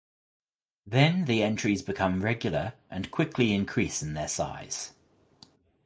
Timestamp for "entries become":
1.43-2.23